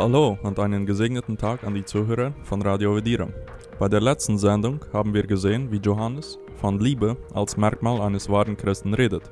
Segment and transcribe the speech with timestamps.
[0.00, 3.28] Hallo und einen gesegneten Tag an die Zuhörer von Radio Vedira.
[3.78, 8.56] Bei der letzten Sendung haben wir gesehen, wie Johannes von Liebe als Merkmal eines wahren
[8.56, 9.30] Christen redet.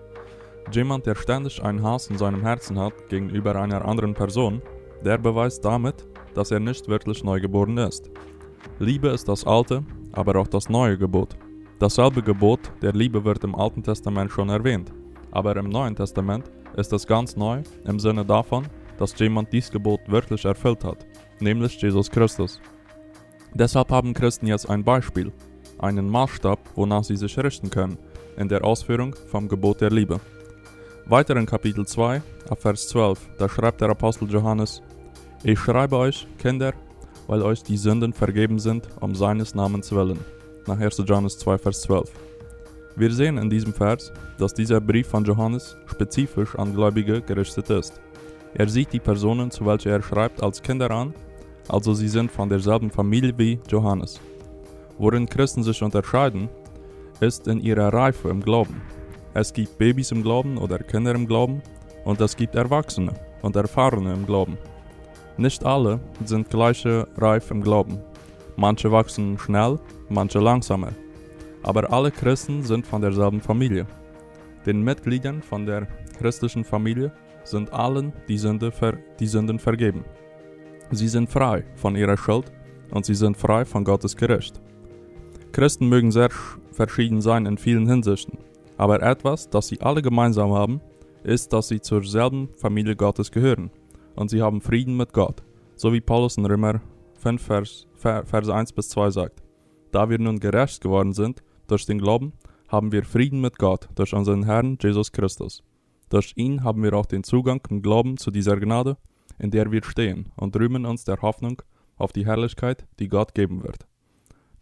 [0.71, 4.61] Jemand, der ständig einen Hass in seinem Herzen hat gegenüber einer anderen Person,
[5.03, 8.11] der beweist damit, dass er nicht wirklich neugeboren ist.
[8.79, 9.83] Liebe ist das alte,
[10.13, 11.35] aber auch das neue Gebot.
[11.79, 14.93] Dasselbe Gebot der Liebe wird im Alten Testament schon erwähnt,
[15.31, 16.45] aber im Neuen Testament
[16.77, 18.67] ist es ganz neu im Sinne davon,
[18.99, 21.07] dass jemand dies Gebot wirklich erfüllt hat,
[21.41, 22.61] nämlich Jesus Christus.
[23.55, 25.33] Deshalb haben Christen jetzt ein Beispiel,
[25.79, 27.99] einen Maßstab, wonach sie sich richten können,
[28.37, 30.21] in der Ausführung vom Gebot der Liebe.
[31.07, 34.83] Weiter in Kapitel 2, ab Vers 12, da schreibt der Apostel Johannes,
[35.43, 36.75] Ich schreibe euch, Kinder,
[37.27, 40.19] weil euch die Sünden vergeben sind, um seines Namens willen.
[40.67, 41.03] Nach 1.
[41.07, 42.11] Johannes 2, Vers 12.
[42.97, 48.01] Wir sehen in diesem Vers, dass dieser Brief von Johannes spezifisch an Gläubige gerichtet ist.
[48.55, 51.15] Er sieht die Personen, zu welchen er schreibt, als Kinder an,
[51.69, 54.21] also sie sind von derselben Familie wie Johannes.
[54.99, 56.49] Worin Christen sich unterscheiden,
[57.21, 58.81] ist in ihrer Reife im Glauben.
[59.35, 61.63] Es gibt Babys im Glauben oder Kinder im Glauben
[62.05, 64.57] und es gibt Erwachsene und Erfahrene im Glauben.
[65.37, 68.01] Nicht alle sind gleiche reif im Glauben.
[68.57, 70.93] Manche wachsen schnell, manche langsamer.
[71.63, 73.87] Aber alle Christen sind von derselben Familie.
[74.67, 75.87] Den Mitgliedern von der
[76.19, 77.13] christlichen Familie
[77.51, 80.05] sind allen die, Sünde ver, die Sünden vergeben.
[80.91, 82.51] Sie sind frei von ihrer Schuld
[82.91, 84.61] und sie sind frei von Gottes Gericht.
[85.53, 86.31] Christen mögen sehr
[86.73, 88.39] verschieden sein in vielen Hinsichten,
[88.77, 90.81] aber etwas, das sie alle gemeinsam haben,
[91.25, 93.71] ist, dass sie zur selben Familie Gottes gehören
[94.15, 95.43] und sie haben Frieden mit Gott,
[95.77, 96.81] so wie Paulus in Römer
[97.19, 99.43] 5, Vers, Vers 1 bis 2 sagt.
[99.91, 102.33] Da wir nun gerecht geworden sind durch den Glauben,
[102.69, 105.63] haben wir Frieden mit Gott durch unseren Herrn Jesus Christus.
[106.09, 108.97] Durch ihn haben wir auch den Zugang im Glauben zu dieser Gnade,
[109.39, 111.63] in der wir stehen und rühmen uns der Hoffnung
[111.97, 113.87] auf die Herrlichkeit, die Gott geben wird.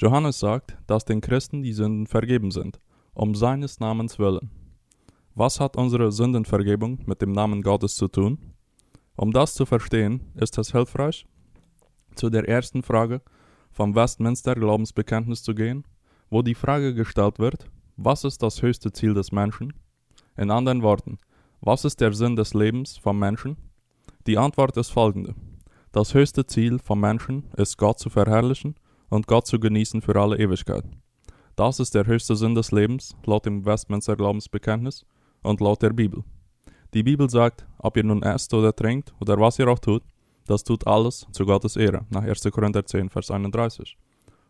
[0.01, 2.81] Johannes sagt, dass den Christen die Sünden vergeben sind,
[3.15, 4.51] um seines Namens willen.
[5.35, 8.39] Was hat unsere Sündenvergebung mit dem Namen Gottes zu tun?
[9.17, 11.27] Um das zu verstehen, ist es hilfreich,
[12.15, 13.23] zu der ersten Frage
[13.71, 15.85] vom Westminster Glaubensbekenntnis zu gehen,
[16.31, 19.73] wo die Frage gestellt wird, was ist das höchste Ziel des Menschen?
[20.37, 21.19] In anderen Worten,
[21.67, 23.57] was ist der Sinn des Lebens vom Menschen?
[24.29, 25.35] Die Antwort ist folgende.
[25.91, 28.77] Das höchste Ziel vom Menschen ist Gott zu verherrlichen
[29.09, 30.85] und Gott zu genießen für alle Ewigkeit.
[31.57, 35.05] Das ist der höchste Sinn des Lebens, laut dem Westminster Glaubensbekenntnis
[35.43, 36.23] und laut der Bibel.
[36.95, 40.05] Die Bibel sagt, ob ihr nun esst oder trinkt oder was ihr auch tut,
[40.47, 42.45] das tut alles zu Gottes Ehre, nach 1.
[42.53, 43.99] Korinther 10, Vers 31.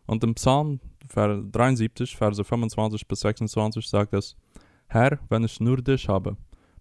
[0.05, 4.37] Und im Psalm 73, Verse 25 bis 26 sagt es,
[4.85, 6.37] Herr, wenn ich nur dich habe,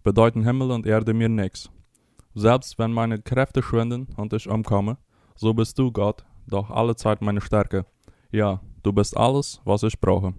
[0.07, 1.69] bedeuten Himmel und Erde mir nichts.
[2.33, 4.99] Selbst wenn meine Kräfte schwinden und ich umkomme,
[5.35, 7.87] so bist du Gott, doch alle Zeit meine Stärke.
[8.31, 10.33] Ja, du bist alles, was ich brauche.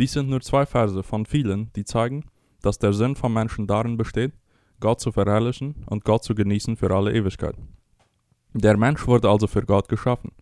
[0.00, 2.24] Dies sind nur zwei Verse von vielen, die zeigen,
[2.62, 4.32] dass der Sinn vom Menschen darin besteht,
[4.80, 7.54] Gott zu verherrlichen und Gott zu genießen für alle Ewigkeit.
[8.54, 10.32] Der Mensch wurde also für Gott geschaffen.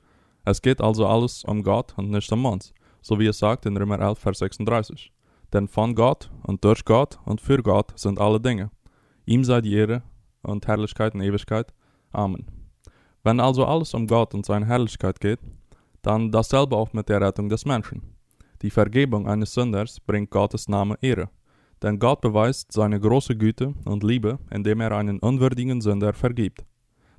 [0.46, 2.72] Es geht also alles um Gott und nicht um uns,
[3.02, 5.12] so wie es sagt in Römer 11, Vers 36.
[5.52, 8.70] Denn von Gott und durch Gott und für Gott sind alle Dinge.
[9.24, 10.02] Ihm sei die Ehre
[10.42, 11.72] und Herrlichkeit in Ewigkeit.
[12.12, 12.46] Amen.
[13.24, 15.40] Wenn also alles um Gott und seine Herrlichkeit geht,
[16.02, 18.02] dann dasselbe auch mit der Rettung des Menschen.
[18.62, 21.28] Die Vergebung eines Sünders bringt Gottes Name Ehre,
[21.82, 26.64] denn Gott beweist seine große Güte und Liebe, indem er einen unwürdigen Sünder vergibt.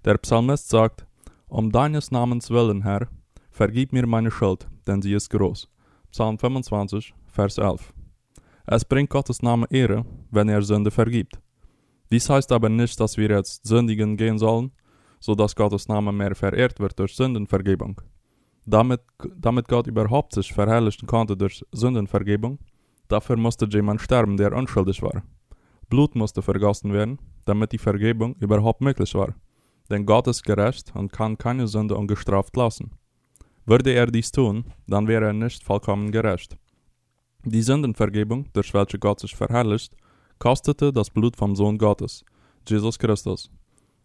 [0.06, 1.06] Der Psalmist sagt,
[1.48, 3.08] Um deines Namens willen, Herr,
[3.52, 5.70] vergib mir meine Schuld, denn sie ist groß.
[6.12, 7.94] Psalm 25, Vers 11.
[8.72, 11.40] Es bringt Gottes Name Ehre, wenn er Sünde vergibt.
[12.12, 14.72] Dies heißt aber nicht, dass wir jetzt sündigen gehen sollen,
[15.19, 18.00] so dass Gottes Name mehr verehrt wird durch Sündenvergebung.
[18.68, 19.02] Damit,
[19.35, 22.59] damit Gott überhaupt sich verherrlichen konnte durch Sündenvergebung,
[23.07, 25.24] dafür musste jemand sterben, der unschuldig war.
[25.90, 29.33] Blut musste vergossen werden, damit die Vergebung überhaupt möglich war.
[29.89, 32.92] Denn Gott ist gerecht und kann keine Sünde ungestraft lassen.
[33.65, 36.56] Würde er dies tun, dann wäre er nicht vollkommen gerecht.
[37.45, 39.95] Die Sündenvergebung, durch welche Gott sich verherrlicht,
[40.39, 42.25] kostete das Blut vom Sohn Gottes,
[42.68, 43.50] Jesus Christus.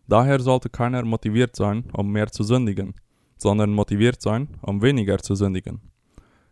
[0.06, 2.94] Daher sollte keiner motiviert sein, um mehr zu sündigen,
[3.36, 5.80] sondern motiviert sein, um weniger zu sündigen.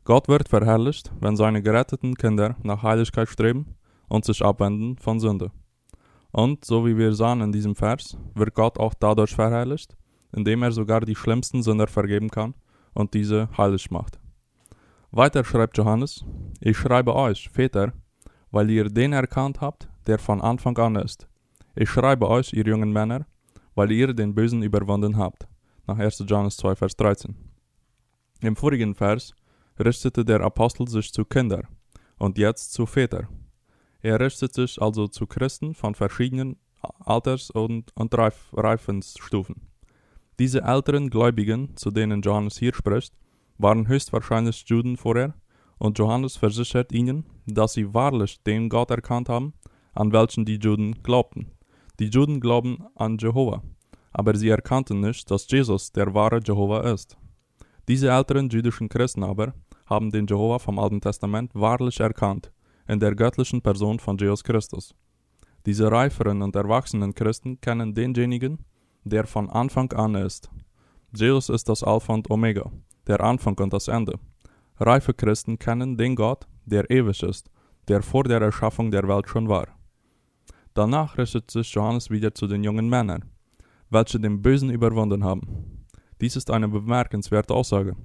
[0.05, 3.77] Gott wird verherrlicht, wenn seine geretteten Kinder nach Heiligkeit streben
[4.09, 5.53] und sich abwenden von Sünde.
[6.33, 9.97] Und, so wie wir sahen in diesem Vers, wird Gott auch dadurch verherrlicht,
[10.33, 12.55] indem er sogar die schlimmsten Sünder vergeben kann
[12.95, 14.22] und diese heilig macht.
[15.15, 16.25] Weiter schreibt Johannes,
[16.59, 17.93] ich schreibe euch, Väter,
[18.51, 21.29] weil ihr den erkannt habt, der von Anfang an ist.
[21.75, 23.27] Ich schreibe euch, ihr jungen Männer,
[23.75, 25.47] weil ihr den Bösen überwunden habt.
[25.87, 26.25] Nach 1.
[26.27, 27.37] Johannes 2, Vers 13.
[28.41, 29.35] Im vorigen Vers
[29.79, 31.69] richtete der Apostel sich zu Kindern
[32.17, 33.29] und jetzt zu Vätern.
[34.01, 39.69] Er richtet sich also zu Christen von verschiedenen Alters- und, und Reif Reifensstufen.
[40.39, 43.13] Diese älteren Gläubigen, zu denen Johannes hier spricht,
[43.63, 45.35] waren höchstwahrscheinlich Juden vorher,
[45.79, 49.55] und Johannes versichert ihnen, dass sie wahrlich den Gott erkannt haben,
[49.95, 51.51] an welchen die Juden glaubten.
[51.99, 53.63] Die Juden glauben an Jehova,
[54.13, 57.17] aber sie erkannten nicht, dass Jesus der wahre Jehova ist.
[57.89, 59.55] Diese älteren jüdischen Christen aber
[59.87, 62.53] haben den Jehova vom Alten Testament wahrlich erkannt,
[62.87, 64.95] in der göttlichen Person von Jesus Christus.
[65.67, 68.59] Diese reiferen und erwachsenen Christen kennen denjenigen,
[69.05, 70.51] der von Anfang an ist.
[71.15, 72.71] Jesus ist das Alpha und Omega,
[73.07, 74.19] der Anfang und das Ende.
[74.79, 77.51] Reife Christen kennen den Gott, der ewig ist,
[77.89, 79.69] der vor der Erschaffung der Welt schon war.
[80.75, 83.25] Danach richtet sich Johannes wieder zu den jungen Männern,
[83.91, 85.87] welche den Bösen überwunden haben.
[86.21, 87.97] Dies ist eine bemerkenswerte Aussage.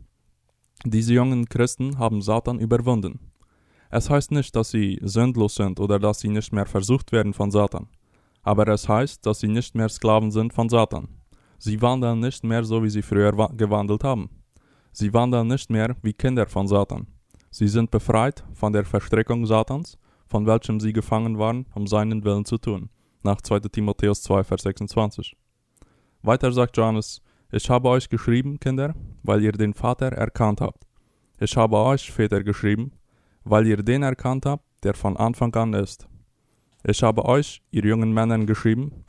[0.83, 3.19] Diese jungen Christen haben Satan überwunden.
[3.89, 7.51] Es heißt nicht, dass sie sündlos sind oder dass sie nicht mehr versucht werden von
[7.51, 7.87] Satan.
[8.43, 11.07] Aber es heißt, dass sie nicht mehr Sklaven sind von Satan.
[11.57, 14.29] Sie wandeln nicht mehr so, wie sie früher gewandelt haben.
[14.99, 17.05] Sie wandeln nicht mehr wie Kinder von Satan.
[17.51, 19.95] Sie sind befreit von der Verstrickung Satans,
[20.25, 22.89] von welchem sie gefangen waren, um seinen Willen zu tun.
[23.21, 23.59] Nach 2.
[23.59, 25.37] Timotheus 2, Vers 26.
[26.23, 27.21] Weiter sagt Johannes,
[27.51, 30.87] ich habe euch geschrieben, Kinder, weil ihr den Vater erkannt habt.
[31.39, 32.91] Ich habe euch, Väter, geschrieben,
[33.43, 36.07] weil ihr den erkannt habt, der von Anfang an ist.
[36.83, 39.05] Ich habe euch, ihr jungen Männern, geschrieben,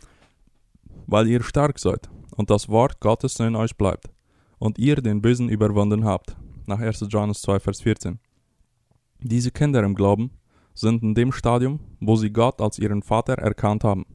[1.06, 4.10] weil ihr stark seid und das Wort Gottes in euch bleibt
[4.58, 6.36] und ihr den Bösen überwunden habt.
[6.66, 7.06] Nach 1.
[7.08, 8.18] Johannes 2, Vers 14.
[9.20, 10.30] Diese Kinder im Glauben
[10.74, 14.06] sind in dem Stadium, wo sie Gott als ihren Vater erkannt haben.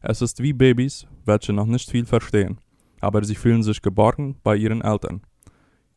[0.00, 2.58] Es ist wie Babys, welche noch nicht viel verstehen,
[3.00, 5.22] aber sie fühlen sich geborgen bei ihren Eltern.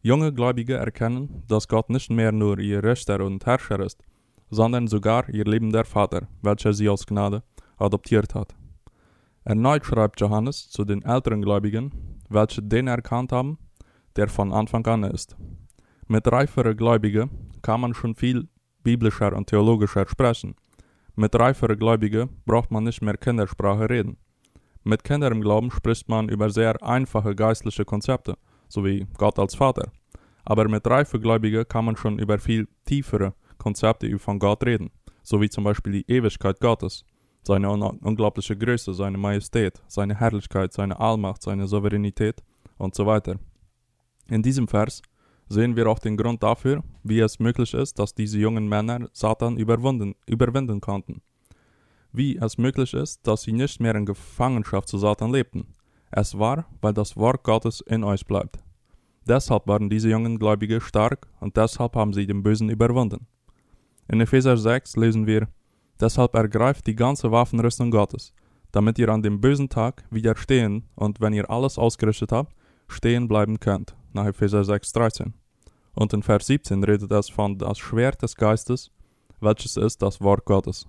[0.01, 4.03] Junge Gläubige erkennen, dass Gott nicht mehr nur ihr Richter und Herrscher ist,
[4.51, 7.41] sondern sogar ihr lebender Vater, welcher sie aus Gnade
[7.77, 8.53] adoptiert hat.
[9.43, 11.91] Erneut schreibt Johannes zu den älteren Gläubigen,
[12.29, 13.57] welche den erkannt haben,
[14.15, 15.35] der von Anfang an ist.
[16.07, 17.29] Mit reiferen Gläubigen
[17.61, 18.47] kann man schon viel
[18.83, 20.55] biblischer und theologischer sprechen.
[21.15, 24.17] Mit reiferen Gläubigen braucht man nicht mehr Kindersprache reden.
[24.83, 29.91] Mit Kindern Glauben spricht man über sehr einfache geistliche Konzepte sowie Gott als Vater.
[30.43, 34.91] Aber mit reife Gläubigen kann man schon über viel tiefere Konzepte von Gott reden,
[35.23, 37.03] so wie zum Beispiel die Ewigkeit Gottes,
[37.41, 42.43] seine un unglaubliche Größe, seine Majestät, seine Herrlichkeit, seine Allmacht, seine Souveränität
[42.77, 43.39] und so weiter.
[44.27, 45.01] In diesem Vers
[45.47, 49.57] sehen wir auch den Grund dafür, wie es möglich ist, dass diese jungen Männer Satan
[49.57, 51.21] überwinden, konnten.
[52.11, 55.67] Wie es möglich ist, dass sie nicht mehr in Gefangenschaft zu Satan lebten.
[56.11, 58.57] Es war, weil das Wort Gottes in euch bleibt.
[59.27, 63.27] Deshalb waren diese jungen Gläubige stark und deshalb haben sie den Bösen überwunden.
[64.07, 65.47] In Epheser 6 lesen wir,
[65.99, 68.33] Deshalb ergreift die ganze Waffenrüstung Gottes,
[68.71, 72.53] damit ihr an dem bösen Tag widerstehen und wenn ihr alles ausgerichtet habt,
[72.87, 73.95] stehen bleiben könnt.
[74.15, 75.33] Nach Epheser 6, 13.
[75.93, 78.89] Und in Vers 17 redet es von das Schwert des Geistes,
[79.41, 80.87] welches ist das Wort Gottes.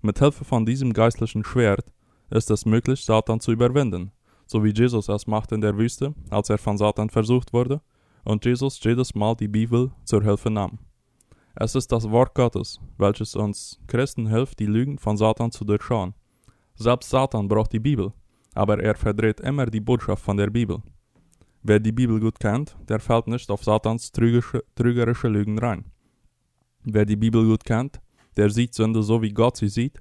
[0.00, 1.92] Mit Hilfe von diesem geistlichen Schwert
[2.30, 4.12] ist es möglich, Satan zu überwinden,
[4.46, 7.80] so wie Jesus es machte in der Wüste, als er von Satan versucht wurde
[8.22, 10.78] und Jesus jedes Mal die Bibel zur Hilfe nahm.
[11.56, 16.14] Es ist das Wort Gottes, welches uns Christen hilft, die Lügen von Satan zu durchschauen.
[16.76, 18.12] Selbst Satan braucht die Bibel,
[18.54, 20.80] aber er verdreht immer die Botschaft von der Bibel.
[21.64, 25.84] Wer die Bibel gut kennt, der fällt nicht auf Satans trügerische, trügerische Lügen rein.
[26.82, 28.00] Wer die Bibel gut kennt,
[28.36, 30.00] der sieht Sünde so, wie Gott sie sieht,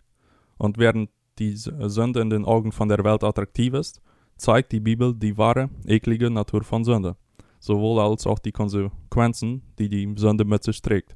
[0.57, 4.01] und während die Sünde in den Augen von der Welt attraktiv ist,
[4.37, 7.15] zeigt die Bibel die wahre, eklige Natur von Sünde,
[7.59, 11.15] sowohl als auch die Konsequenzen, die die Sünde mit sich trägt.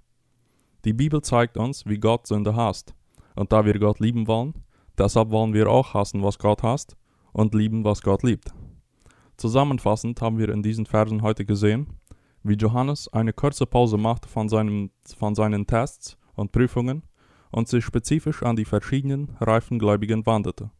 [0.83, 2.93] Die Bibel zeigt uns, wie Gott Sünde hasst,
[3.35, 4.53] und da wir Gott lieben wollen,
[4.95, 6.95] deshalb wollen wir auch hassen, was Gott hasst,
[7.33, 8.53] und lieben, was Gott liebt.
[9.37, 11.87] Zusammenfassend haben wir in diesen Versen heute gesehen,
[12.43, 17.03] wie Johannes eine kurze Pause macht von, seinem, von seinen Tests und Prüfungen
[17.51, 20.71] und sich spezifisch an die verschiedenen reifen Gläubigen wanderte.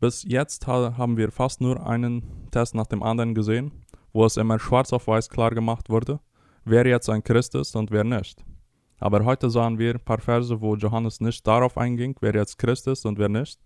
[0.00, 3.72] Bis jetzt haben wir fast nur einen Test nach dem anderen gesehen,
[4.12, 6.20] wo es immer schwarz auf weiß klar gemacht wurde,
[6.64, 8.44] wer jetzt ein Christ ist und wer nicht.
[8.98, 12.86] Aber heute sahen wir ein paar Verse, wo Johannes nicht darauf einging, wer jetzt Christ
[12.88, 13.58] ist und wer nicht,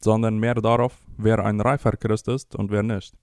[0.00, 3.14] sondern mehr darauf, wer ein reifer Christ ist und wer nicht.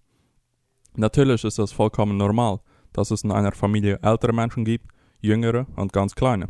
[0.95, 2.59] Natürlich ist es vollkommen normal,
[2.91, 4.87] dass es in einer Familie ältere Menschen gibt,
[5.21, 6.49] jüngere und ganz kleine.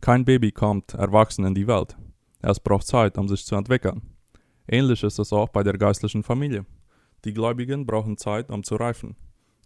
[0.00, 1.96] Kein Baby kommt erwachsen in die Welt.
[2.42, 4.02] Es braucht Zeit, um sich zu entwickeln.
[4.68, 6.66] Ähnlich ist es auch bei der geistlichen Familie.
[7.24, 9.16] die Gläubigen brauchen Zeit, um zu reifen.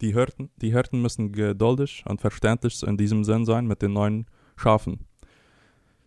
[0.01, 4.27] Die Hirten, die Hirten müssen geduldig und verständlich in diesem Sinn sein mit den neuen
[4.57, 5.07] Schafen.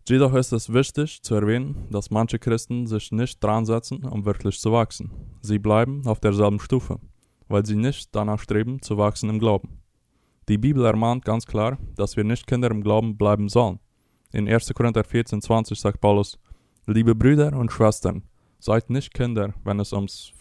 [0.07, 4.59] Jedoch ist es wichtig zu erwähnen, dass manche Christen sich nicht dran setzen, um wirklich
[4.59, 5.11] zu wachsen.
[5.41, 6.99] Sie bleiben auf derselben Stufe,
[7.51, 9.79] weil sie nicht danach streben, zu wachsen im Glauben.
[10.49, 13.79] Die Bibel ermahnt ganz klar, dass wir nicht Kinder im Glauben bleiben sollen.
[14.33, 14.73] In 1.
[14.73, 16.39] Korinther 14, 20 sagt Paulus,
[16.87, 18.23] Liebe Brüder und Schwestern,
[18.59, 20.33] seid nicht Kinder, wenn es, ums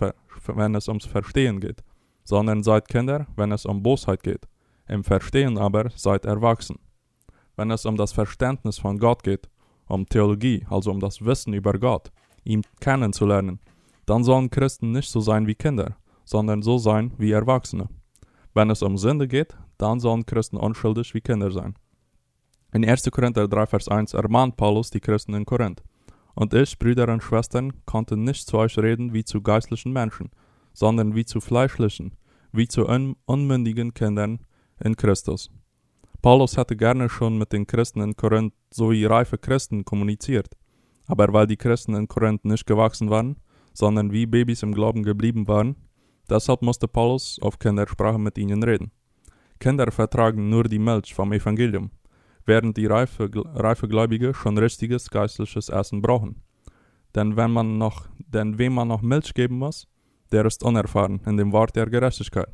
[0.47, 1.83] wenn es ums Verstehen geht,
[2.25, 4.49] sondern seid Kinder, wenn es um Bosheit geht.
[4.89, 6.79] Im Verstehen aber seid erwachsen
[7.61, 9.51] wenn es um das Verständnis von Gott geht,
[9.87, 12.11] um Theologie, also um das Wissen über Gott,
[12.43, 13.61] ihn kennenzulernen,
[14.07, 15.99] dann sollen Christen nicht so sein wie Kinder,
[16.31, 17.89] sondern so sein wie Erwachsene.
[18.55, 21.75] Wenn es um Sünde geht, dann sollen Christen unschuldig wie Kinder sein.
[22.73, 23.11] In 1.
[23.11, 25.83] Korinther 3, Vers 1 ermahnt Paulus die Christen in Korinth.
[26.37, 30.31] Und ich, Brüder und Schwestern, konnte nicht zu euch reden wie zu geistlichen Menschen,
[30.73, 32.13] sondern wie zu fleischlichen,
[32.53, 34.39] wie zu un unmündigen Kindern
[34.79, 35.51] in Christus.
[36.23, 40.57] Paulus hätte gerne schon mit den Christen in Korinth sowie reife Christen kommuniziert,
[41.07, 43.37] aber weil die Christen in Korinth nicht gewachsen waren,
[43.73, 45.75] sondern wie Babys im Glauben geblieben waren,
[46.31, 48.91] deshalb musste Paulus auf Kindersprache mit ihnen reden.
[49.59, 51.91] Kinder vertragen nur die Milch vom Evangelium,
[52.47, 56.43] während die reife, reife Gläubige schon richtiges geistliches Essen brauchen.
[57.15, 59.87] Denn wenn man noch, denn wem man noch Milch geben muss,
[60.33, 62.49] der ist unerfahren in dem Wort der Gerechtigkeit,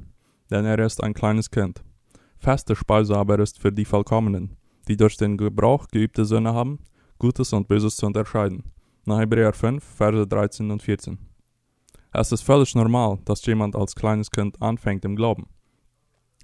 [0.51, 1.85] denn er ist ein kleines Kind.
[2.39, 4.57] Feste Speise aber ist für die Vollkommenen,
[4.89, 6.79] die durch den Gebrauch geübte Sinne haben,
[7.19, 8.65] Gutes und Böses zu unterscheiden.
[9.05, 11.19] Nach Hebräer 5, Verse 13 und 14.
[12.19, 15.51] Es ist völlig normal, dass jemand als kleines Kind anfängt im Glauben.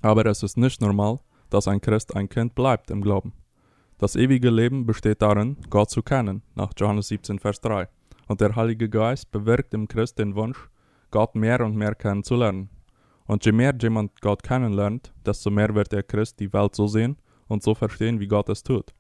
[0.03, 3.33] Aber es ist nicht normal, dass ein Christ ein Kind bleibt im Glauben.
[3.97, 7.89] Das ewige Leben besteht darin, Gott zu kennen, nach Johannes 17, Vers 3.
[8.29, 10.69] Und der Heilige Geist bewirkt im Christ den Wunsch,
[11.11, 12.69] Gott mehr und mehr kennenzulernen.
[13.25, 17.17] Und je mehr jemand Gott kennenlernt, desto mehr wird der Christ die Welt so sehen
[17.49, 18.93] und so verstehen, wie Gott es tut.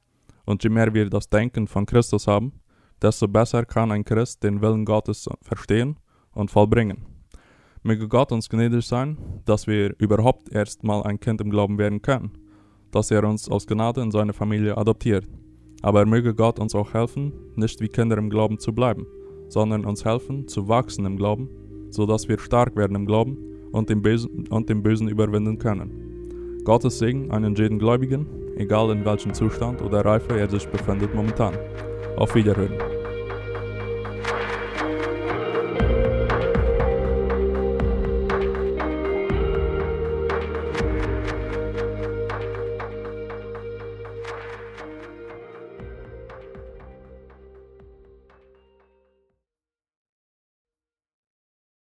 [0.46, 2.62] Und je mehr wir das Denken von Christus haben,
[3.02, 5.98] desto besser kann ein Christ den Willen Gottes verstehen
[6.34, 7.04] und vollbringen.
[7.82, 12.30] Möge Gott uns gnädig sein, dass wir überhaupt erstmal ein Kind im Glauben werden können,
[12.92, 15.26] dass er uns aus Gnade in seine Familie adoptiert.
[15.82, 19.06] Aber möge Gott uns auch helfen, nicht wie Kinder im Glauben zu bleiben,
[19.48, 21.48] sondern uns helfen, zu wachsen im Glauben,
[21.90, 23.36] so dass wir stark werden im Glauben
[23.72, 26.62] und den Bösen, und den Bösen überwinden können.
[26.64, 31.54] Gottes Segen einen jeden Gläubigen, egal in welchem Zustand oder Reife er sich befindet momentan.
[32.16, 33.01] Auf Wiederhören.